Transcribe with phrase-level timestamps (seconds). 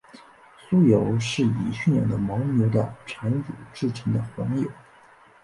[0.67, 4.67] 酥油是以驯养的牦牛的产乳制成的黄油。